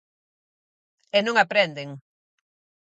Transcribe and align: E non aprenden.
E 1.17 1.19
non 1.25 1.35
aprenden. 1.37 1.89